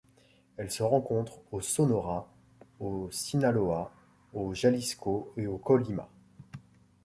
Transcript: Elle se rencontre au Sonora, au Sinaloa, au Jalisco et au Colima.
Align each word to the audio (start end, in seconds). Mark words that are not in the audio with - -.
Elle 0.57 0.71
se 0.71 0.81
rencontre 0.81 1.41
au 1.51 1.61
Sonora, 1.61 2.27
au 2.79 3.09
Sinaloa, 3.11 3.91
au 4.33 4.51
Jalisco 4.55 5.31
et 5.37 5.45
au 5.45 5.59
Colima. 5.59 6.09